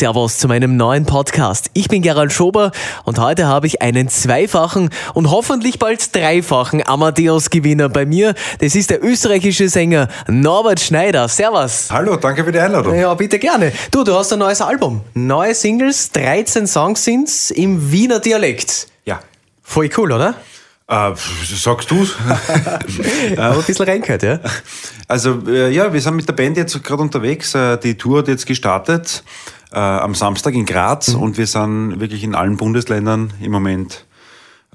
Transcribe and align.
Servus 0.00 0.38
zu 0.38 0.48
meinem 0.48 0.78
neuen 0.78 1.04
Podcast. 1.04 1.70
Ich 1.74 1.88
bin 1.88 2.00
Gerald 2.00 2.32
Schober 2.32 2.72
und 3.04 3.18
heute 3.18 3.46
habe 3.46 3.66
ich 3.66 3.82
einen 3.82 4.08
zweifachen 4.08 4.88
und 5.12 5.30
hoffentlich 5.30 5.78
bald 5.78 6.16
dreifachen 6.16 6.82
Amadeus-Gewinner 6.86 7.90
bei 7.90 8.06
mir. 8.06 8.34
Das 8.60 8.74
ist 8.74 8.88
der 8.88 9.04
österreichische 9.04 9.68
Sänger 9.68 10.08
Norbert 10.26 10.80
Schneider. 10.80 11.28
Servus. 11.28 11.88
Hallo, 11.90 12.16
danke 12.16 12.44
für 12.44 12.50
die 12.50 12.60
Einladung. 12.60 12.98
Ja, 12.98 13.12
bitte 13.12 13.38
gerne. 13.38 13.72
Du, 13.90 14.02
du 14.02 14.14
hast 14.14 14.32
ein 14.32 14.38
neues 14.38 14.62
Album. 14.62 15.02
Neue 15.12 15.54
Singles, 15.54 16.10
13 16.12 16.66
Songs 16.66 17.04
sind's 17.04 17.50
im 17.50 17.92
Wiener 17.92 18.20
Dialekt. 18.20 18.86
Ja. 19.04 19.20
Voll 19.62 19.90
cool, 19.98 20.12
oder? 20.12 20.34
Äh, 20.88 21.12
sagst 21.44 21.90
du's? 21.90 22.16
Aber 23.36 23.58
ein 23.58 23.62
bisschen 23.64 23.84
reingehört, 23.84 24.22
ja? 24.22 24.40
Also, 25.06 25.42
äh, 25.46 25.68
ja, 25.70 25.92
wir 25.92 26.00
sind 26.00 26.16
mit 26.16 26.26
der 26.26 26.32
Band 26.32 26.56
jetzt 26.56 26.82
gerade 26.82 27.02
unterwegs. 27.02 27.54
Äh, 27.54 27.76
die 27.76 27.98
Tour 27.98 28.20
hat 28.20 28.28
jetzt 28.28 28.46
gestartet 28.46 29.22
äh, 29.72 29.78
am 29.78 30.14
Samstag 30.14 30.54
in 30.54 30.66
Graz 30.66 31.14
Mhm. 31.14 31.20
und 31.22 31.38
wir 31.38 31.46
sind 31.46 32.00
wirklich 32.00 32.22
in 32.24 32.34
allen 32.34 32.56
Bundesländern 32.56 33.32
im 33.40 33.52
Moment 33.52 34.04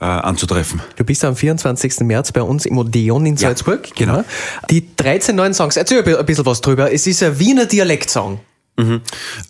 äh, 0.01 0.05
anzutreffen. 0.05 0.81
Du 0.97 1.03
bist 1.05 1.23
am 1.23 1.35
24. 1.37 2.01
März 2.01 2.31
bei 2.33 2.41
uns 2.41 2.65
im 2.65 2.77
Odeon 2.77 3.25
in 3.25 3.35
Ja, 3.35 3.47
Salzburg. 3.49 3.87
genau. 3.95 4.23
Die 4.69 4.93
13 4.95 5.35
neuen 5.35 5.53
Songs. 5.53 5.77
Erzähl 5.77 5.99
ein 5.99 6.03
bi- 6.03 6.15
ein 6.17 6.25
bisschen 6.25 6.45
was 6.45 6.59
drüber. 6.61 6.91
Es 6.91 7.07
ist 7.07 7.23
ein 7.23 7.39
Wiener 7.39 7.65
Dialektsong. 7.65 8.39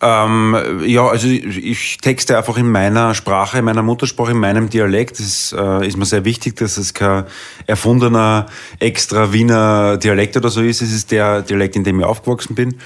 Ähm, 0.00 0.56
ja, 0.84 1.04
also 1.08 1.26
ich, 1.26 1.44
ich 1.64 1.98
texte 1.98 2.36
einfach 2.38 2.56
in 2.58 2.70
meiner 2.70 3.12
Sprache, 3.14 3.58
in 3.58 3.64
meiner 3.64 3.82
Muttersprache, 3.82 4.30
in 4.32 4.38
meinem 4.38 4.68
Dialekt. 4.70 5.18
Das 5.18 5.26
ist, 5.26 5.52
äh, 5.52 5.84
ist 5.86 5.96
mir 5.96 6.04
sehr 6.06 6.24
wichtig, 6.24 6.54
dass 6.56 6.76
es 6.76 6.94
kein 6.94 7.24
erfundener, 7.66 8.46
extra 8.78 9.32
Wiener 9.32 9.96
Dialekt 9.96 10.36
oder 10.36 10.48
so 10.48 10.60
ist. 10.62 10.80
Es 10.80 10.92
ist 10.92 11.10
der 11.10 11.42
Dialekt, 11.42 11.74
in 11.76 11.82
dem 11.84 11.98
ich 12.00 12.06
aufgewachsen 12.06 12.54
bin. 12.54 12.76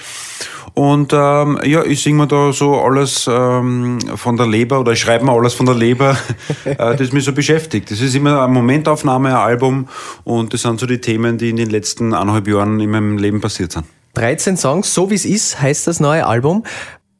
Und 0.73 1.11
ähm, 1.13 1.59
ja, 1.63 1.83
ich 1.83 2.01
singe 2.01 2.19
mir 2.19 2.27
da 2.27 2.53
so 2.53 2.79
alles 2.79 3.27
ähm, 3.29 3.99
von 4.15 4.37
der 4.37 4.47
Leber 4.47 4.79
oder 4.79 4.93
ich 4.93 4.99
schreibe 4.99 5.25
mir 5.25 5.33
alles 5.33 5.53
von 5.53 5.65
der 5.65 5.75
Leber, 5.75 6.17
äh, 6.65 6.95
das 6.95 7.11
mich 7.11 7.25
so 7.25 7.33
beschäftigt. 7.33 7.91
Das 7.91 7.99
ist 7.99 8.15
immer 8.15 8.41
eine 8.41 8.53
Momentaufnahme, 8.53 9.29
ein 9.29 9.35
Album 9.35 9.87
und 10.23 10.53
das 10.53 10.61
sind 10.61 10.79
so 10.79 10.85
die 10.85 10.99
Themen, 10.99 11.37
die 11.37 11.49
in 11.49 11.57
den 11.57 11.69
letzten 11.69 12.13
eineinhalb 12.13 12.47
Jahren 12.47 12.79
in 12.79 12.89
meinem 12.89 13.17
Leben 13.17 13.41
passiert 13.41 13.73
sind. 13.73 13.85
13 14.13 14.57
Songs, 14.57 14.93
so 14.93 15.09
wie 15.09 15.15
es 15.15 15.25
ist, 15.25 15.61
heißt 15.61 15.87
das 15.87 15.99
neue 15.99 16.25
Album. 16.25 16.63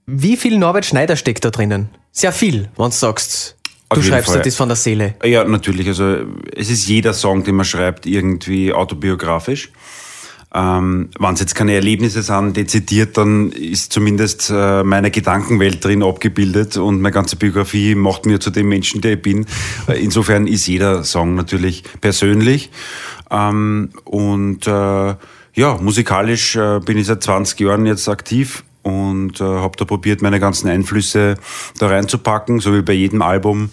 Wie 0.05 0.37
viel 0.37 0.57
Norbert 0.57 0.85
Schneider 0.85 1.15
steckt 1.15 1.45
da 1.45 1.49
drinnen? 1.49 1.89
Sehr 2.11 2.31
viel, 2.31 2.69
wenn 2.77 2.85
du 2.85 2.91
sagst. 2.91 3.57
Auf 3.89 3.97
Du 3.97 4.03
schreibst 4.03 4.33
dir 4.33 4.39
das 4.39 4.55
von 4.55 4.69
der 4.69 4.77
Seele. 4.77 5.15
Ja, 5.23 5.43
natürlich. 5.43 5.87
Also 5.87 6.17
es 6.55 6.69
ist 6.69 6.87
jeder 6.87 7.13
Song, 7.13 7.43
den 7.43 7.55
man 7.55 7.65
schreibt, 7.65 8.05
irgendwie 8.05 8.71
autobiografisch. 8.71 9.71
Ähm, 10.53 11.09
Wenn 11.17 11.33
es 11.33 11.39
jetzt 11.39 11.55
keine 11.55 11.73
Erlebnisse 11.73 12.21
sind, 12.21 12.57
dezidiert, 12.57 13.17
dann 13.17 13.51
ist 13.51 13.93
zumindest 13.93 14.51
äh, 14.53 14.83
meine 14.83 15.09
Gedankenwelt 15.09 15.83
drin 15.83 16.03
abgebildet 16.03 16.75
und 16.75 16.99
meine 17.01 17.13
ganze 17.13 17.37
Biografie 17.37 17.95
macht 17.95 18.25
mir 18.25 18.39
zu 18.41 18.49
dem 18.49 18.67
Menschen, 18.67 18.99
der 18.99 19.13
ich 19.13 19.21
bin. 19.21 19.45
Äh, 19.87 20.03
Insofern 20.03 20.47
ist 20.47 20.67
jeder 20.67 21.05
Song 21.05 21.35
natürlich 21.35 21.83
persönlich. 22.01 22.69
Ähm, 23.29 23.91
und 24.03 24.67
äh, 24.67 25.15
ja, 25.53 25.77
musikalisch 25.79 26.57
äh, 26.57 26.79
bin 26.79 26.97
ich 26.97 27.07
seit 27.07 27.23
20 27.23 27.59
Jahren 27.61 27.85
jetzt 27.85 28.09
aktiv 28.09 28.63
und 28.83 29.39
äh, 29.39 29.43
habe 29.43 29.77
da 29.77 29.85
probiert, 29.85 30.21
meine 30.21 30.39
ganzen 30.39 30.69
Einflüsse 30.69 31.35
da 31.79 31.87
reinzupacken, 31.87 32.59
so 32.59 32.73
wie 32.73 32.81
bei 32.81 32.93
jedem 32.93 33.21
Album. 33.21 33.69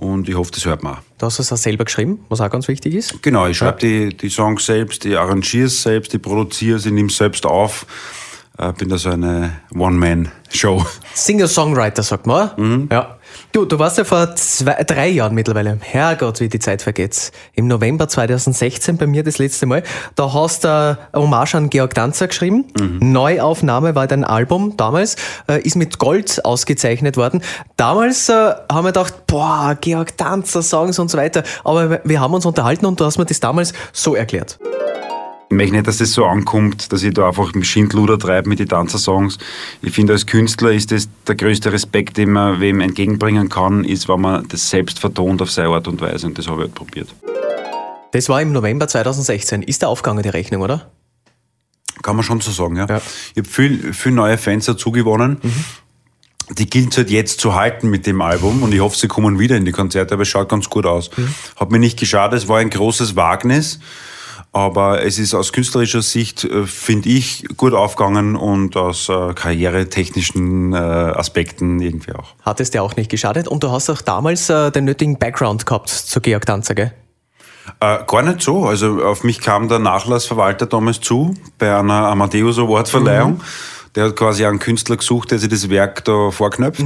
Und 0.00 0.30
ich 0.30 0.34
hoffe, 0.34 0.50
das 0.50 0.64
hört 0.64 0.82
man 0.82 0.94
auch. 0.94 1.00
Du 1.18 1.26
hast 1.26 1.38
es 1.38 1.52
auch 1.52 1.58
selber 1.58 1.84
geschrieben, 1.84 2.24
was 2.30 2.40
auch 2.40 2.48
ganz 2.48 2.68
wichtig 2.68 2.94
ist. 2.94 3.22
Genau, 3.22 3.46
ich 3.46 3.58
schreibe 3.58 3.80
die, 3.80 4.16
die 4.16 4.30
Songs 4.30 4.64
selbst, 4.64 5.04
ich 5.04 5.18
arrangiere 5.18 5.66
es 5.66 5.82
selbst, 5.82 6.14
ich 6.14 6.22
produziere 6.22 6.78
es, 6.78 6.86
ich 6.86 6.92
nehme 6.92 7.08
es 7.08 7.18
selbst 7.18 7.44
auf. 7.44 7.84
Äh, 8.58 8.72
bin 8.72 8.88
da 8.88 8.98
so 8.98 9.10
eine 9.10 9.52
One-Man-Show. 9.74 10.84
Singer-Songwriter, 11.14 12.02
sagt 12.02 12.26
man. 12.26 12.50
Mhm. 12.56 12.88
Ja. 12.92 13.16
Du, 13.52 13.64
du 13.64 13.78
warst 13.78 13.96
ja 13.96 14.04
vor 14.04 14.34
zwei, 14.34 14.82
drei 14.84 15.08
Jahren 15.08 15.34
mittlerweile, 15.34 15.78
Herrgott, 15.80 16.40
wie 16.40 16.48
die 16.48 16.58
Zeit 16.58 16.82
vergeht, 16.82 17.30
im 17.54 17.68
November 17.68 18.08
2016 18.08 18.96
bei 18.98 19.06
mir 19.06 19.22
das 19.22 19.38
letzte 19.38 19.66
Mal. 19.66 19.82
Da 20.16 20.34
hast 20.34 20.64
du 20.64 20.68
eine 20.68 20.98
Hommage 21.14 21.54
an 21.54 21.70
Georg 21.70 21.94
Danzer 21.94 22.26
geschrieben. 22.26 22.64
Mhm. 22.78 23.12
Neuaufnahme 23.12 23.94
war 23.94 24.06
dein 24.08 24.24
Album 24.24 24.76
damals, 24.76 25.14
äh, 25.48 25.60
ist 25.62 25.76
mit 25.76 25.98
Gold 25.98 26.44
ausgezeichnet 26.44 27.16
worden. 27.16 27.42
Damals 27.76 28.28
äh, 28.28 28.32
haben 28.32 28.84
wir 28.84 28.92
gedacht, 28.92 29.26
boah, 29.26 29.76
Georg 29.80 30.16
Danzer, 30.16 30.62
Songs 30.62 30.98
und 30.98 31.08
so 31.10 31.16
weiter. 31.16 31.44
Aber 31.64 31.88
wir- 31.88 32.00
wir 32.04 32.20
haben 32.20 32.34
uns 32.34 32.44
unterhalten 32.46 32.84
und 32.86 32.98
du 33.00 33.04
hast 33.04 33.16
mir 33.18 33.26
das 33.26 33.38
damals 33.40 33.72
so 33.92 34.14
erklärt. 34.16 34.58
Ich 35.50 35.56
möchte 35.56 35.74
nicht, 35.74 35.88
dass 35.88 35.98
das 35.98 36.12
so 36.12 36.26
ankommt, 36.26 36.92
dass 36.92 37.02
ich 37.02 37.12
da 37.12 37.26
einfach 37.26 37.52
im 37.54 37.64
Schindluder 37.64 38.20
treibe 38.20 38.48
mit 38.48 38.60
den 38.60 38.68
Danzersongs. 38.68 39.36
Ich 39.82 39.92
finde, 39.92 40.12
als 40.12 40.24
Künstler 40.24 40.70
ist 40.70 40.92
das 40.92 41.08
der 41.26 41.34
größte 41.34 41.72
Respekt, 41.72 42.18
den 42.18 42.30
man 42.30 42.60
wem 42.60 42.80
entgegenbringen 42.80 43.48
kann, 43.48 43.82
ist, 43.82 44.08
wenn 44.08 44.20
man 44.20 44.46
das 44.46 44.70
selbst 44.70 45.00
vertont 45.00 45.42
auf 45.42 45.50
seine 45.50 45.70
Art 45.70 45.88
und 45.88 46.00
Weise. 46.00 46.28
Und 46.28 46.38
das 46.38 46.46
habe 46.46 46.58
ich 46.58 46.68
halt 46.68 46.76
probiert. 46.76 47.08
Das 48.12 48.28
war 48.28 48.40
im 48.40 48.52
November 48.52 48.86
2016. 48.86 49.62
Ist 49.62 49.82
der 49.82 49.88
aufgegangen, 49.88 50.22
die 50.22 50.28
Rechnung, 50.28 50.62
oder? 50.62 50.88
Kann 52.02 52.14
man 52.14 52.24
schon 52.24 52.40
so 52.40 52.52
sagen, 52.52 52.76
ja. 52.76 52.86
Ja. 52.86 53.02
Ich 53.34 53.38
habe 53.38 53.48
viel, 53.48 53.92
viel 53.92 54.12
neue 54.12 54.38
Fans 54.38 54.66
dazu 54.66 54.92
gewonnen. 54.92 55.38
Die 56.50 56.70
gilt 56.70 56.92
es 56.92 56.98
halt 56.98 57.10
jetzt 57.10 57.40
zu 57.40 57.56
halten 57.56 57.90
mit 57.90 58.06
dem 58.06 58.20
Album 58.20 58.62
und 58.62 58.72
ich 58.72 58.80
hoffe, 58.80 58.96
sie 58.96 59.08
kommen 59.08 59.40
wieder 59.40 59.56
in 59.56 59.64
die 59.64 59.72
Konzerte, 59.72 60.14
aber 60.14 60.22
es 60.22 60.28
schaut 60.28 60.48
ganz 60.48 60.70
gut 60.70 60.86
aus. 60.86 61.10
Hat 61.56 61.72
mir 61.72 61.80
nicht 61.80 61.98
geschadet, 61.98 62.40
es 62.40 62.48
war 62.48 62.58
ein 62.58 62.70
großes 62.70 63.16
Wagnis, 63.16 63.80
aber 64.52 65.02
es 65.04 65.18
ist 65.18 65.34
aus 65.34 65.52
künstlerischer 65.52 66.02
Sicht, 66.02 66.44
äh, 66.44 66.66
finde 66.66 67.08
ich, 67.08 67.44
gut 67.56 67.72
aufgegangen 67.72 68.36
und 68.36 68.76
aus 68.76 69.08
äh, 69.08 69.32
karrieretechnischen 69.34 70.72
äh, 70.72 70.76
Aspekten 70.76 71.80
irgendwie 71.80 72.12
auch. 72.12 72.34
Hat 72.42 72.60
es 72.60 72.70
dir 72.70 72.82
auch 72.82 72.96
nicht 72.96 73.10
geschadet 73.10 73.46
und 73.46 73.62
du 73.62 73.70
hast 73.70 73.88
auch 73.90 74.02
damals 74.02 74.50
äh, 74.50 74.70
den 74.70 74.86
nötigen 74.86 75.18
Background 75.18 75.66
gehabt 75.66 75.88
zu 75.88 76.20
Georg 76.20 76.46
Danzer, 76.46 76.74
gell? 76.74 76.92
Äh, 77.78 77.98
gar 78.06 78.22
nicht 78.22 78.42
so. 78.42 78.66
Also 78.66 79.04
auf 79.04 79.22
mich 79.22 79.40
kam 79.40 79.68
der 79.68 79.78
Nachlassverwalter 79.78 80.66
damals 80.66 81.00
zu 81.00 81.34
bei 81.58 81.76
einer 81.76 82.06
Amadeus 82.06 82.58
Award 82.58 82.88
Verleihung. 82.88 83.42
Der 83.94 84.06
hat 84.06 84.16
quasi 84.16 84.44
einen 84.44 84.58
Künstler 84.58 84.96
gesucht, 84.96 85.30
der 85.30 85.38
sich 85.38 85.48
das 85.48 85.68
Werk 85.70 86.04
da 86.04 86.30
vorknöpft. 86.30 86.84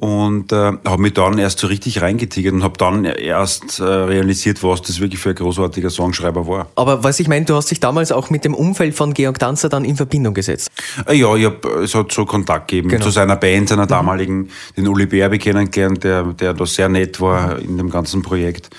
Und 0.00 0.52
äh, 0.52 0.56
habe 0.84 1.02
mich 1.02 1.14
dann 1.14 1.38
erst 1.38 1.58
so 1.58 1.66
richtig 1.66 2.02
reingetigert 2.02 2.54
und 2.54 2.62
habe 2.62 2.78
dann 2.78 3.04
erst 3.04 3.80
äh, 3.80 3.82
realisiert, 3.82 4.62
was 4.62 4.80
das 4.80 5.00
wirklich 5.00 5.20
für 5.20 5.30
ein 5.30 5.34
großartiger 5.34 5.90
Songschreiber 5.90 6.46
war. 6.46 6.68
Aber 6.76 7.02
was 7.02 7.18
ich 7.18 7.26
meine, 7.26 7.44
du 7.46 7.56
hast 7.56 7.72
dich 7.72 7.80
damals 7.80 8.12
auch 8.12 8.30
mit 8.30 8.44
dem 8.44 8.54
Umfeld 8.54 8.94
von 8.94 9.12
Georg 9.12 9.40
Danzer 9.40 9.68
dann 9.68 9.84
in 9.84 9.96
Verbindung 9.96 10.34
gesetzt. 10.34 10.68
Äh, 11.08 11.14
ja, 11.16 11.34
ich 11.34 11.46
hab, 11.46 11.64
es 11.64 11.96
hat 11.96 12.12
so 12.12 12.24
Kontakt 12.26 12.68
gegeben 12.68 12.90
Genau. 12.90 13.02
zu 13.02 13.10
seiner 13.10 13.34
Band, 13.34 13.70
seiner 13.70 13.88
damaligen, 13.88 14.50
den 14.76 14.86
Uli 14.86 15.06
Berbe 15.06 15.36
kennengelernt, 15.38 16.04
der, 16.04 16.22
der 16.22 16.54
da 16.54 16.64
sehr 16.64 16.88
nett 16.88 17.20
war 17.20 17.58
in 17.58 17.76
dem 17.76 17.90
ganzen 17.90 18.22
Projekt. 18.22 18.70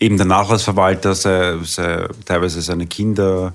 Eben 0.00 0.16
der 0.16 0.24
Nachlassverwalter, 0.26 1.14
sei, 1.14 1.58
sei, 1.64 2.06
teilweise 2.24 2.62
seine 2.62 2.86
Kinder. 2.86 3.52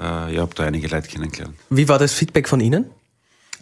Äh, 0.00 0.32
ich 0.32 0.38
habe 0.38 0.54
da 0.54 0.64
einige 0.64 0.88
Leute 0.88 1.06
kennengelernt. 1.08 1.54
Wie 1.68 1.86
war 1.86 1.98
das 1.98 2.14
Feedback 2.14 2.48
von 2.48 2.60
Ihnen? 2.60 2.86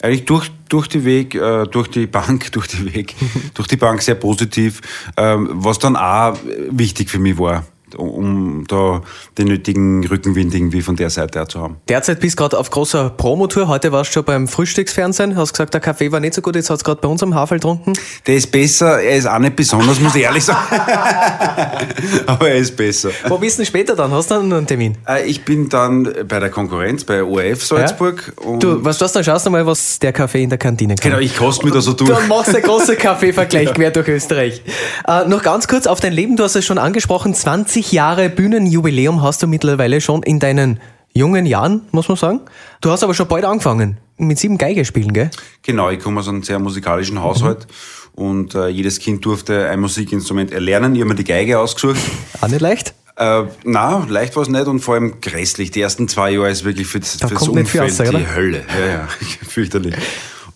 Eigentlich 0.02 0.24
durch, 0.24 0.50
durch 0.68 0.88
die 0.88 1.04
Weg, 1.04 1.34
äh, 1.34 1.64
durch 1.64 1.88
die 1.88 2.06
Bank, 2.06 2.52
durch 2.52 2.66
die 2.68 2.94
Weg, 2.94 3.14
durch 3.54 3.68
die 3.68 3.76
Bank 3.76 4.02
sehr 4.02 4.16
positiv, 4.16 4.80
ähm, 5.16 5.48
was 5.52 5.78
dann 5.78 5.96
auch 5.96 6.36
wichtig 6.70 7.10
für 7.10 7.18
mich 7.18 7.38
war, 7.38 7.64
um, 7.96 8.64
da 8.68 9.02
den 9.38 9.48
nötigen 9.48 10.06
Rückenwind 10.06 10.54
irgendwie 10.54 10.82
von 10.82 10.96
der 10.96 11.10
Seite 11.10 11.42
auch 11.42 11.48
zu 11.48 11.60
haben. 11.60 11.76
Derzeit 11.88 12.20
bist 12.20 12.38
du 12.38 12.42
gerade 12.42 12.58
auf 12.58 12.70
großer 12.70 13.10
Promotour. 13.10 13.68
Heute 13.68 13.92
warst 13.92 14.10
du 14.10 14.14
schon 14.14 14.24
beim 14.24 14.48
Frühstücksfernsehen. 14.48 15.36
Hast 15.36 15.52
gesagt, 15.52 15.74
der 15.74 15.80
Kaffee 15.80 16.10
war 16.12 16.20
nicht 16.20 16.34
so 16.34 16.42
gut. 16.42 16.54
Jetzt 16.56 16.70
hast 16.70 16.80
du 16.82 16.84
gerade 16.84 17.00
bei 17.00 17.08
uns 17.08 17.22
am 17.22 17.34
Hafer 17.34 17.56
getrunken. 17.56 17.92
Der 18.26 18.36
ist 18.36 18.50
besser, 18.50 19.00
er 19.00 19.16
ist 19.16 19.26
auch 19.26 19.38
nicht 19.38 19.56
besonders, 19.56 20.00
muss 20.00 20.14
ich 20.14 20.22
ehrlich 20.22 20.44
sagen. 20.44 20.60
Aber 22.26 22.48
er 22.48 22.56
ist 22.56 22.76
besser. 22.76 23.10
Wo 23.28 23.38
bist 23.38 23.56
du 23.58 23.62
denn 23.62 23.66
später 23.66 23.96
dann? 23.96 24.10
Hast 24.12 24.30
du 24.30 24.34
dann 24.34 24.52
einen 24.52 24.66
Termin? 24.66 24.96
Äh, 25.08 25.24
Ich 25.26 25.44
bin 25.44 25.68
dann 25.68 26.08
bei 26.28 26.40
der 26.40 26.50
Konkurrenz, 26.50 27.04
bei 27.04 27.22
ORF 27.22 27.64
Salzburg. 27.64 28.32
Und 28.44 28.62
Du, 28.62 28.84
was 28.84 28.98
du 28.98 29.04
hast, 29.04 29.16
dann 29.16 29.24
schaust 29.24 29.46
du 29.46 29.50
mal, 29.50 29.66
was 29.66 29.98
der 29.98 30.12
Kaffee 30.12 30.42
in 30.42 30.48
der 30.50 30.58
Kantine 30.58 30.94
kann. 30.94 31.10
genau, 31.10 31.20
ich 31.22 31.36
koste 31.36 31.64
mich 31.64 31.74
da 31.74 31.80
so 31.80 31.92
durch. 31.92 32.10
Du 32.10 32.26
machst 32.26 32.54
einen 32.54 32.62
großen 32.64 32.96
Kaffeevergleich 32.98 33.72
quer 33.74 33.90
durch 33.90 34.08
Österreich. 34.08 34.62
Äh, 35.06 35.26
noch 35.26 35.42
ganz 35.42 35.68
kurz 35.68 35.86
auf 35.86 36.00
dein 36.00 36.12
Leben. 36.12 36.36
Du 36.36 36.44
hast 36.44 36.56
es 36.56 36.64
schon 36.64 36.78
angesprochen. 36.78 37.34
20 37.34 37.83
Jahre 37.92 38.30
Bühnenjubiläum 38.30 39.22
hast 39.22 39.42
du 39.42 39.46
mittlerweile 39.46 40.00
schon 40.00 40.22
in 40.22 40.38
deinen 40.38 40.80
jungen 41.12 41.46
Jahren, 41.46 41.82
muss 41.92 42.08
man 42.08 42.16
sagen. 42.16 42.40
Du 42.80 42.90
hast 42.90 43.02
aber 43.02 43.14
schon 43.14 43.28
bald 43.28 43.44
angefangen. 43.44 43.98
Mit 44.16 44.38
sieben 44.38 44.58
Geige 44.58 44.84
spielen, 44.84 45.12
gell? 45.12 45.30
Genau, 45.62 45.90
ich 45.90 45.98
komme 45.98 46.20
aus 46.20 46.28
einem 46.28 46.42
sehr 46.42 46.58
musikalischen 46.58 47.20
Haushalt 47.20 47.66
und 48.14 48.54
äh, 48.54 48.68
jedes 48.68 49.00
Kind 49.00 49.24
durfte 49.24 49.68
ein 49.68 49.80
Musikinstrument 49.80 50.52
erlernen. 50.52 50.94
Ich 50.94 51.00
habe 51.00 51.08
mir 51.10 51.14
die 51.16 51.24
Geige 51.24 51.58
ausgesucht. 51.58 51.98
Auch 52.40 52.48
nicht 52.48 52.60
leicht. 52.60 52.94
Äh, 53.16 53.44
na, 53.64 54.04
leicht 54.08 54.34
war 54.36 54.42
es 54.42 54.48
nicht 54.48 54.66
und 54.66 54.80
vor 54.80 54.94
allem 54.94 55.20
grässlich. 55.20 55.70
Die 55.70 55.80
ersten 55.80 56.08
zwei 56.08 56.32
Jahre 56.32 56.50
ist 56.50 56.64
wirklich 56.64 56.86
für 56.86 57.00
das, 57.00 57.16
Da 57.18 57.28
fürs 57.28 57.48
Umfeld 57.48 57.84
raus, 57.84 57.96
die 57.96 58.08
oder? 58.08 58.34
Hölle. 58.34 58.64
Ja, 58.68 58.86
ja, 58.86 59.08
fürchterlich. 59.48 59.94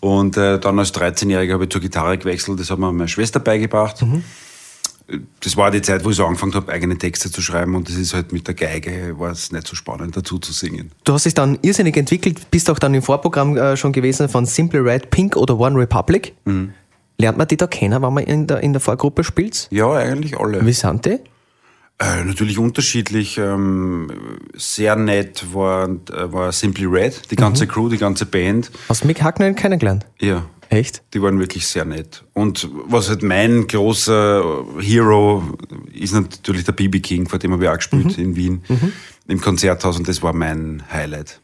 Und 0.01 0.37
äh, 0.37 0.59
dann 0.59 0.79
als 0.79 0.93
13-Jähriger 0.93 1.53
habe 1.53 1.65
ich 1.65 1.69
zur 1.69 1.81
Gitarre 1.81 2.17
gewechselt. 2.17 2.59
Das 2.59 2.69
hat 2.69 2.79
mir 2.79 2.91
meine 2.91 3.07
Schwester 3.09 3.39
beigebracht. 3.39 4.01
Mhm. 4.01 4.23
Das 5.39 5.57
war 5.57 5.71
die 5.71 5.81
Zeit, 5.81 6.03
wo 6.05 6.09
ich 6.09 6.15
so 6.15 6.25
angefangen 6.25 6.53
habe, 6.53 6.71
eigene 6.71 6.97
Texte 6.97 7.31
zu 7.31 7.41
schreiben 7.41 7.75
und 7.75 7.89
das 7.89 7.95
ist 7.95 8.13
halt 8.13 8.31
mit 8.31 8.47
der 8.47 8.53
Geige, 8.53 9.17
war 9.17 9.31
es 9.31 9.51
nicht 9.51 9.67
so 9.67 9.75
spannend 9.75 10.15
dazu 10.15 10.37
zu 10.37 10.53
singen. 10.53 10.91
Du 11.03 11.13
hast 11.13 11.25
dich 11.25 11.33
dann 11.33 11.57
irrsinnig 11.61 11.97
entwickelt, 11.97 12.51
bist 12.51 12.69
auch 12.69 12.79
dann 12.79 12.93
im 12.93 13.01
Vorprogramm 13.01 13.57
äh, 13.57 13.77
schon 13.77 13.91
gewesen 13.91 14.29
von 14.29 14.45
Simple 14.45 14.83
Red, 14.83 15.09
Pink 15.09 15.35
oder 15.35 15.59
One 15.59 15.77
Republic. 15.77 16.35
Mhm. 16.45 16.73
Lernt 17.17 17.37
man 17.37 17.47
die 17.47 17.57
da 17.57 17.67
kennen, 17.67 18.01
wenn 18.01 18.13
man 18.13 18.23
in 18.23 18.47
der, 18.47 18.61
in 18.61 18.71
der 18.71 18.79
Vorgruppe 18.79 19.23
spielt? 19.23 19.67
Ja, 19.71 19.91
eigentlich 19.91 20.39
alle. 20.39 20.65
Wie 20.65 20.73
sind 20.73 21.05
die? 21.05 21.19
Äh, 22.01 22.23
natürlich 22.23 22.57
unterschiedlich. 22.57 23.37
Ähm, 23.37 24.09
sehr 24.55 24.95
nett 24.95 25.53
war, 25.53 25.89
äh, 25.89 26.31
war 26.31 26.51
Simply 26.53 26.85
Red, 26.85 27.29
die 27.29 27.35
ganze 27.35 27.65
mhm. 27.65 27.69
Crew, 27.69 27.89
die 27.89 27.97
ganze 27.97 28.25
Band. 28.25 28.71
Hast 28.87 29.03
du 29.03 29.07
Mick 29.07 29.21
Hackner 29.21 29.51
kennengelernt? 29.53 30.05
Ja. 30.19 30.45
Echt? 30.69 31.01
Die 31.15 31.21
waren 31.21 31.39
wirklich 31.39 31.65
sehr 31.65 31.83
nett. 31.83 32.23
Und 32.33 32.69
was 32.85 33.09
halt 33.09 33.23
mein 33.23 33.67
großer 33.67 34.65
Hero 34.79 35.43
ist 35.91 36.13
natürlich 36.13 36.63
der 36.63 36.73
BB 36.73 37.01
King, 37.01 37.27
vor 37.27 37.39
dem 37.39 37.53
habe 37.53 37.63
ich 37.63 37.69
auch 37.69 37.77
gespielt 37.77 38.17
mhm. 38.17 38.23
in 38.23 38.35
Wien 38.35 38.63
mhm. 38.67 38.93
im 39.27 39.41
Konzerthaus 39.41 39.97
und 39.97 40.07
das 40.07 40.21
war 40.21 40.31
mein 40.31 40.83
Highlight. 40.91 41.41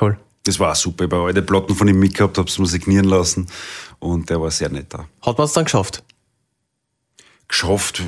Cool. 0.00 0.16
Das 0.44 0.58
war 0.60 0.74
super. 0.74 1.04
Ich 1.04 1.10
habe 1.10 1.24
alle 1.24 1.42
Platten 1.42 1.74
von 1.74 1.88
ihm 1.88 1.98
mitgehabt, 1.98 2.38
habe 2.38 2.48
es 2.48 2.58
mir 2.58 2.66
signieren 2.66 3.06
lassen 3.06 3.48
und 3.98 4.30
der 4.30 4.40
war 4.40 4.50
sehr 4.52 4.70
nett 4.70 4.86
da. 4.90 5.06
Hat 5.20 5.36
man 5.36 5.44
es 5.46 5.52
dann 5.52 5.64
geschafft? 5.64 6.04
Geschafft? 7.50 8.02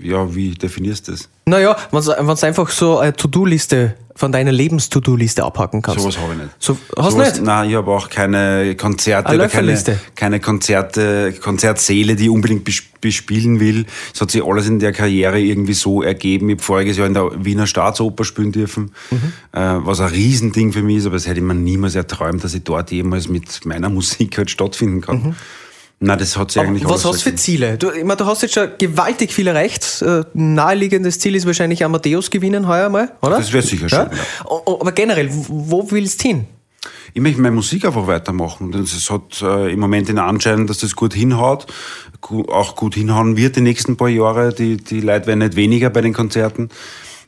Ja, 0.00 0.34
wie 0.34 0.50
definierst 0.50 1.08
du 1.08 1.12
das? 1.12 1.28
Naja, 1.46 1.76
wenn 1.90 2.02
du 2.02 2.46
einfach 2.46 2.70
so 2.70 2.98
eine 2.98 3.12
To-Do-Liste 3.12 3.96
von 4.14 4.30
deiner 4.30 4.52
Lebens-To-Do-Liste 4.52 5.42
abhaken 5.42 5.82
kannst. 5.82 6.00
Sowas 6.00 6.18
habe 6.18 6.34
ich 6.34 6.38
nicht. 6.38 6.50
So, 6.60 6.78
hast 6.96 7.16
du 7.16 7.18
nicht? 7.18 7.42
Nein, 7.42 7.70
ich 7.70 7.74
habe 7.74 7.90
auch 7.90 8.08
keine 8.08 8.76
Konzerte 8.76 9.34
oder 9.34 9.48
keine, 9.48 9.76
keine 10.14 10.38
Konzerte, 10.38 11.34
Konzertsäle, 11.42 12.14
die 12.14 12.24
ich 12.24 12.30
unbedingt 12.30 12.64
bespielen 13.00 13.58
will. 13.58 13.86
Es 14.14 14.20
hat 14.20 14.30
sich 14.30 14.44
alles 14.44 14.68
in 14.68 14.78
der 14.78 14.92
Karriere 14.92 15.40
irgendwie 15.40 15.74
so 15.74 16.00
ergeben. 16.00 16.48
Ich 16.50 16.56
habe 16.56 16.62
voriges 16.62 16.96
Jahr 16.96 17.08
in 17.08 17.14
der 17.14 17.44
Wiener 17.44 17.66
Staatsoper 17.66 18.22
spielen 18.22 18.52
dürfen, 18.52 18.92
mhm. 19.10 19.32
äh, 19.52 19.84
was 19.84 20.00
ein 20.00 20.10
Riesending 20.10 20.72
für 20.72 20.82
mich 20.82 20.98
ist, 20.98 21.06
aber 21.06 21.16
es 21.16 21.26
hätte 21.26 21.40
ich 21.40 21.44
mir 21.44 21.54
niemals 21.54 21.96
erträumt, 21.96 22.44
dass 22.44 22.54
ich 22.54 22.62
dort 22.62 22.92
jemals 22.92 23.28
mit 23.28 23.66
meiner 23.66 23.88
Musik 23.90 24.38
halt 24.38 24.50
stattfinden 24.50 25.00
kann. 25.00 25.16
Mhm. 25.16 25.34
Nein, 26.00 26.18
das 26.18 26.36
hat 26.36 26.50
sie 26.50 26.60
Aber 26.60 26.68
eigentlich 26.68 26.84
Was 26.84 27.04
hast 27.04 27.24
du 27.24 27.30
für 27.30 27.36
Ziele? 27.36 27.78
Du, 27.78 27.90
ich 27.90 28.04
meine, 28.04 28.16
du 28.16 28.26
hast 28.26 28.42
jetzt 28.42 28.54
schon 28.54 28.68
gewaltig 28.78 29.32
viel 29.32 29.46
erreicht. 29.46 30.02
Äh, 30.02 30.24
naheliegendes 30.34 31.18
Ziel 31.18 31.34
ist 31.34 31.46
wahrscheinlich 31.46 31.84
Amadeus 31.84 32.30
gewinnen 32.30 32.68
heuer 32.68 32.90
mal, 32.90 33.12
oder? 33.22 33.38
Das 33.38 33.52
wäre 33.52 33.62
sicher 33.62 33.86
ja? 33.86 34.10
schon. 34.10 34.18
Ja. 34.18 34.80
Aber 34.80 34.92
generell, 34.92 35.30
wo 35.30 35.90
willst 35.90 36.22
du 36.22 36.28
hin? 36.28 36.46
Ich 37.14 37.22
möchte 37.22 37.40
meine 37.40 37.54
Musik 37.54 37.84
einfach 37.84 38.06
weitermachen. 38.06 38.74
Es 38.74 39.08
hat 39.08 39.40
äh, 39.40 39.72
im 39.72 39.78
Moment 39.78 40.08
den 40.08 40.18
Anschein, 40.18 40.66
dass 40.66 40.78
das 40.78 40.96
gut 40.96 41.14
hinhaut, 41.14 41.66
auch 42.20 42.76
gut 42.76 42.94
hinhauen 42.94 43.36
wird 43.36 43.56
die 43.56 43.60
nächsten 43.60 43.96
paar 43.96 44.08
Jahre. 44.08 44.52
Die, 44.52 44.76
die 44.76 45.00
Leute 45.00 45.28
werden 45.28 45.38
nicht 45.38 45.56
weniger 45.56 45.90
bei 45.90 46.00
den 46.00 46.12
Konzerten. 46.12 46.70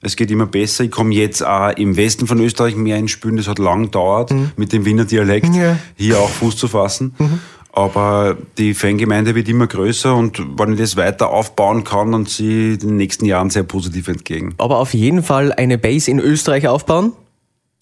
Es 0.02 0.16
geht 0.16 0.30
immer 0.30 0.46
besser. 0.46 0.84
Ich 0.84 0.90
komme 0.90 1.14
jetzt 1.14 1.44
auch 1.44 1.70
im 1.70 1.96
Westen 1.96 2.26
von 2.26 2.40
Österreich 2.40 2.76
mehr 2.76 2.96
ins 2.96 3.12
Spülen. 3.12 3.36
Das 3.36 3.48
hat 3.48 3.58
lang 3.58 3.84
gedauert, 3.84 4.32
mhm. 4.32 4.50
mit 4.56 4.72
dem 4.72 4.84
Wiener 4.84 5.04
Dialekt 5.04 5.54
ja. 5.54 5.78
hier 5.96 6.18
auch 6.18 6.28
Fuß 6.28 6.56
zu 6.56 6.68
fassen. 6.68 7.14
Mhm. 7.18 7.40
Aber 7.76 8.38
die 8.56 8.72
Fangemeinde 8.72 9.34
wird 9.34 9.50
immer 9.50 9.66
größer 9.66 10.16
und 10.16 10.42
wenn 10.58 10.72
ich 10.72 10.78
das 10.78 10.96
weiter 10.96 11.28
aufbauen 11.28 11.84
kann, 11.84 12.10
dann 12.10 12.24
sehe 12.24 12.72
ich 12.72 12.78
den 12.78 12.96
nächsten 12.96 13.26
Jahren 13.26 13.50
sehr 13.50 13.64
positiv 13.64 14.08
entgegen. 14.08 14.54
Aber 14.56 14.78
auf 14.78 14.94
jeden 14.94 15.22
Fall 15.22 15.52
eine 15.52 15.76
Base 15.76 16.10
in 16.10 16.18
Österreich 16.18 16.68
aufbauen? 16.68 17.12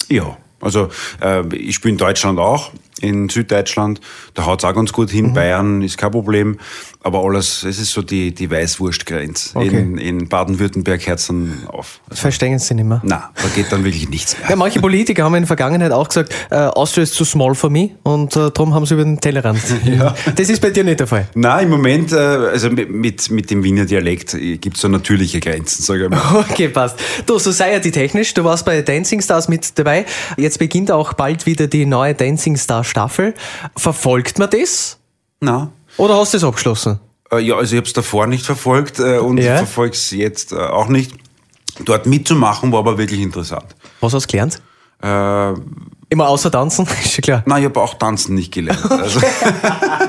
Ja, 0.08 0.36
also 0.60 0.88
äh, 1.22 1.46
ich 1.54 1.76
spiele 1.76 1.92
in 1.92 1.98
Deutschland 1.98 2.40
auch, 2.40 2.72
in 3.00 3.28
Süddeutschland, 3.28 4.00
da 4.34 4.46
haut 4.46 4.62
es 4.62 4.68
auch 4.68 4.74
ganz 4.74 4.92
gut 4.92 5.10
hin, 5.10 5.26
mhm. 5.26 5.34
Bayern 5.34 5.82
ist 5.82 5.98
kein 5.98 6.10
Problem. 6.10 6.58
Aber 7.02 7.22
alles, 7.22 7.64
es 7.64 7.78
ist 7.78 7.90
so 7.90 8.00
die, 8.00 8.34
die 8.34 8.50
Weißwurstgrenze. 8.50 9.58
Okay. 9.58 9.68
In, 9.68 9.98
in 9.98 10.28
Baden-Württemberg 10.28 11.06
hört 11.06 11.18
es 11.18 11.26
dann 11.26 11.52
auf. 11.66 12.00
Also, 12.08 12.22
Verstehen 12.22 12.58
Sie 12.58 12.74
nicht 12.74 12.86
mehr? 12.86 13.02
Nein, 13.04 13.20
da 13.34 13.48
geht 13.54 13.70
dann 13.70 13.84
wirklich 13.84 14.08
nichts 14.08 14.38
mehr. 14.38 14.48
Ja, 14.48 14.56
manche 14.56 14.80
Politiker 14.80 15.24
haben 15.24 15.34
in 15.34 15.42
der 15.42 15.46
Vergangenheit 15.46 15.92
auch 15.92 16.08
gesagt, 16.08 16.34
äh, 16.50 16.54
Austria 16.54 17.02
ist 17.02 17.12
zu 17.12 17.26
small 17.26 17.54
for 17.54 17.68
me 17.68 17.90
und 18.04 18.34
äh, 18.36 18.50
darum 18.50 18.72
haben 18.72 18.86
sie 18.86 18.94
über 18.94 19.04
den 19.04 19.20
Tellerrand. 19.20 19.60
ja. 19.84 20.14
Das 20.34 20.48
ist 20.48 20.62
bei 20.62 20.70
dir 20.70 20.82
nicht 20.82 20.98
der 20.98 21.06
Fall? 21.06 21.28
Nein, 21.34 21.64
im 21.64 21.70
Moment, 21.72 22.12
äh, 22.12 22.16
also 22.16 22.70
mit, 22.70 23.30
mit 23.30 23.50
dem 23.50 23.62
Wiener 23.62 23.84
Dialekt 23.84 24.32
äh, 24.32 24.56
gibt 24.56 24.76
es 24.76 24.82
so 24.82 24.88
natürliche 24.88 25.40
Grenzen, 25.40 25.82
sage 25.82 26.04
ich 26.04 26.10
mal. 26.10 26.44
Okay, 26.54 26.68
passt. 26.68 26.98
Du, 27.26 27.38
so 27.38 27.50
sei 27.50 27.72
ja 27.72 27.80
die 27.80 27.90
technisch. 27.90 28.32
Du 28.32 28.44
warst 28.44 28.64
bei 28.64 28.80
Dancing 28.80 29.20
Stars 29.20 29.48
mit 29.48 29.78
dabei. 29.78 30.06
Jetzt 30.36 30.58
beginnt 30.58 30.90
auch 30.90 31.12
bald 31.12 31.46
wieder 31.46 31.66
die 31.66 31.84
neue 31.84 32.14
Dancing 32.14 32.56
Star 32.56 32.83
Staffel. 32.84 33.34
Verfolgt 33.76 34.38
man 34.38 34.50
das? 34.50 34.98
Nein. 35.40 35.68
Oder 35.96 36.16
hast 36.16 36.32
du 36.32 36.38
es 36.38 36.44
abgeschlossen? 36.44 37.00
Äh, 37.30 37.40
ja, 37.40 37.56
also 37.56 37.74
ich 37.74 37.78
habe 37.78 37.86
es 37.86 37.92
davor 37.92 38.26
nicht 38.26 38.44
verfolgt 38.44 38.98
äh, 38.98 39.18
und 39.18 39.38
ja. 39.38 39.56
verfolge 39.58 39.94
es 39.94 40.10
jetzt 40.10 40.52
äh, 40.52 40.56
auch 40.56 40.88
nicht. 40.88 41.12
Dort 41.84 42.06
mitzumachen 42.06 42.70
war 42.72 42.80
aber 42.80 42.98
wirklich 42.98 43.20
interessant. 43.20 43.74
Was 44.00 44.14
hast 44.14 44.26
du 44.26 44.32
gelernt? 44.32 44.60
Äh, 45.02 45.54
Immer 46.10 46.28
außer 46.28 46.50
tanzen, 46.50 46.86
ist 47.04 47.14
schon 47.14 47.22
klar. 47.22 47.42
Nein, 47.46 47.62
ich 47.62 47.68
habe 47.68 47.80
auch 47.80 47.94
tanzen 47.94 48.34
nicht 48.34 48.52
gelernt. 48.52 48.88
Also 48.90 49.20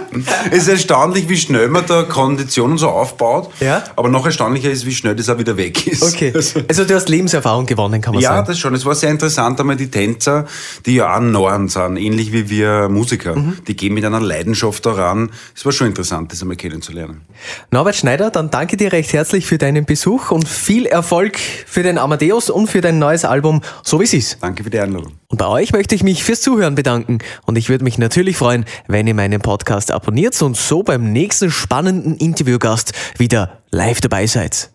es 0.51 0.59
ist 0.59 0.67
erstaunlich, 0.67 1.29
wie 1.29 1.37
schnell 1.37 1.67
man 1.69 1.85
da 1.85 2.03
Konditionen 2.03 2.77
so 2.77 2.89
aufbaut. 2.89 3.49
Ja? 3.59 3.83
Aber 3.95 4.09
noch 4.09 4.25
erstaunlicher 4.25 4.69
ist, 4.69 4.85
wie 4.85 4.93
schnell 4.93 5.15
das 5.15 5.29
auch 5.29 5.37
wieder 5.37 5.57
weg 5.57 5.87
ist. 5.87 6.03
Okay. 6.03 6.33
Also 6.35 6.85
du 6.85 6.95
hast 6.95 7.09
Lebenserfahrung 7.09 7.65
gewonnen, 7.65 8.01
kann 8.01 8.13
man 8.13 8.21
ja, 8.21 8.29
sagen. 8.29 8.45
Ja, 8.45 8.47
das 8.47 8.59
schon. 8.59 8.73
Es 8.75 8.85
war 8.85 8.95
sehr 8.95 9.09
interessant, 9.09 9.59
einmal 9.59 9.75
die 9.75 9.89
Tänzer, 9.89 10.45
die 10.85 10.95
ja 10.95 11.15
auch 11.15 11.19
Norden 11.19 11.67
sind, 11.67 11.97
ähnlich 11.97 12.31
wie 12.31 12.49
wir 12.49 12.89
Musiker. 12.89 13.35
Mhm. 13.35 13.57
Die 13.67 13.75
gehen 13.75 13.93
mit 13.93 14.05
einer 14.05 14.19
Leidenschaft 14.19 14.85
daran. 14.85 15.31
Es 15.55 15.65
war 15.65 15.71
schon 15.71 15.87
interessant, 15.87 16.31
das 16.31 16.41
einmal 16.41 16.57
kennenzulernen. 16.57 17.21
Norbert 17.71 17.95
Schneider, 17.95 18.29
dann 18.31 18.49
danke 18.49 18.77
dir 18.77 18.91
recht 18.91 19.13
herzlich 19.13 19.45
für 19.45 19.57
deinen 19.57 19.85
Besuch 19.85 20.31
und 20.31 20.47
viel 20.47 20.85
Erfolg 20.85 21.37
für 21.65 21.83
den 21.83 21.97
Amadeus 21.97 22.49
und 22.49 22.67
für 22.67 22.81
dein 22.81 22.99
neues 22.99 23.25
Album, 23.25 23.61
so 23.83 23.99
wie 23.99 24.03
es 24.03 24.13
ist. 24.13 24.37
Danke 24.41 24.63
für 24.63 24.69
die 24.69 24.79
Einladung. 24.79 25.13
Und 25.27 25.37
bei 25.37 25.47
euch 25.47 25.73
möchte 25.73 25.95
ich 25.95 26.03
mich 26.03 26.23
fürs 26.23 26.41
Zuhören 26.41 26.75
bedanken 26.75 27.17
und 27.45 27.57
ich 27.57 27.69
würde 27.69 27.83
mich 27.83 27.97
natürlich 27.97 28.37
freuen, 28.37 28.65
wenn 28.87 29.07
ihr 29.07 29.15
meinen 29.15 29.41
Podcast 29.41 29.91
abonniert 29.91 30.39
und 30.41 30.55
so 30.55 30.83
beim 30.83 31.11
nächsten 31.11 31.49
spannenden 31.51 32.15
Interviewgast 32.17 32.93
wieder 33.17 33.61
live 33.71 34.01
dabei 34.01 34.27
seid. 34.27 34.74